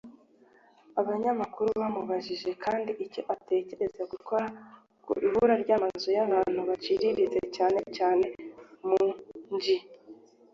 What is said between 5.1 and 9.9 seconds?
ibura ry’amazu y’abantu baciriritse cyane cyane mu mijyi